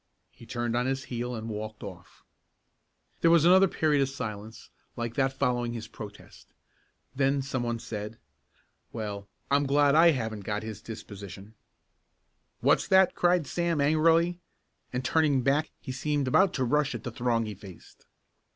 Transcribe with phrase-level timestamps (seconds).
[0.31, 2.23] He turned on his heel and walked off.
[3.19, 6.47] There was another period of silence like that following his protest.
[7.15, 8.17] Then some one said:
[8.91, 11.53] "Well, I'm glad I haven't got his disposition."
[12.61, 14.39] "What's that?" cried Sam angrily,
[14.91, 18.07] and turning back he seemed about to rush at the throng he faced.